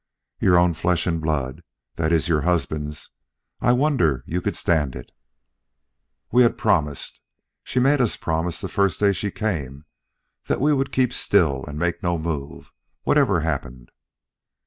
"Your 0.39 0.57
own 0.57 0.73
flesh 0.73 1.05
and 1.05 1.21
blood 1.21 1.61
that 1.93 2.11
is, 2.11 2.27
your 2.27 2.41
husband's. 2.41 3.11
I 3.59 3.71
wonder 3.71 4.23
you 4.25 4.41
could 4.41 4.55
stand 4.55 4.95
it." 4.95 5.11
"We 6.31 6.41
had 6.41 6.57
promised. 6.57 7.21
She 7.63 7.79
made 7.79 8.01
us 8.01 8.15
promise 8.17 8.61
the 8.61 8.67
first 8.67 8.99
day 8.99 9.13
she 9.13 9.29
came 9.29 9.85
that 10.47 10.59
we 10.59 10.73
would 10.73 10.91
keep 10.91 11.13
still 11.13 11.63
and 11.67 11.77
make 11.77 12.01
no 12.01 12.17
move, 12.17 12.73
whatever 13.03 13.41
happened." 13.41 13.91